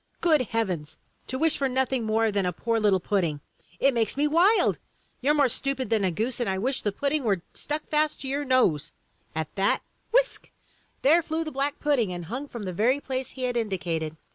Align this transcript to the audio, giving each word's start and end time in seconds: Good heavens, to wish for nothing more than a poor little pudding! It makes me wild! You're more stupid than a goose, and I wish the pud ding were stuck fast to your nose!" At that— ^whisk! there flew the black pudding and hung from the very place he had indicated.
Good 0.19 0.41
heavens, 0.47 0.97
to 1.27 1.37
wish 1.37 1.55
for 1.57 1.69
nothing 1.69 2.05
more 2.05 2.31
than 2.31 2.47
a 2.47 2.51
poor 2.51 2.79
little 2.79 2.99
pudding! 2.99 3.39
It 3.79 3.93
makes 3.93 4.17
me 4.17 4.27
wild! 4.27 4.79
You're 5.21 5.35
more 5.35 5.47
stupid 5.47 5.91
than 5.91 6.03
a 6.03 6.09
goose, 6.09 6.39
and 6.39 6.49
I 6.49 6.57
wish 6.57 6.81
the 6.81 6.91
pud 6.91 7.11
ding 7.11 7.23
were 7.23 7.43
stuck 7.53 7.85
fast 7.85 8.21
to 8.21 8.27
your 8.27 8.43
nose!" 8.43 8.93
At 9.35 9.53
that— 9.53 9.83
^whisk! 10.11 10.47
there 11.03 11.21
flew 11.21 11.43
the 11.43 11.51
black 11.51 11.79
pudding 11.79 12.11
and 12.11 12.25
hung 12.25 12.47
from 12.47 12.63
the 12.63 12.73
very 12.73 12.99
place 12.99 13.29
he 13.29 13.43
had 13.43 13.55
indicated. 13.55 14.17